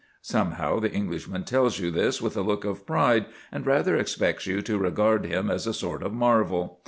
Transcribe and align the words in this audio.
Somehow 0.23 0.79
the 0.79 0.91
Englishman 0.91 1.43
tells 1.43 1.77
you 1.79 1.91
this 1.91 2.23
with 2.23 2.35
a 2.35 2.41
look 2.41 2.65
of 2.65 2.87
pride, 2.87 3.27
and 3.51 3.67
rather 3.67 3.95
expects 3.95 4.47
you 4.47 4.63
to 4.63 4.79
regard 4.79 5.27
him 5.27 5.47
as 5.51 5.67
a 5.67 5.75
sort 5.75 6.01
of 6.01 6.11
marvel. 6.11 6.79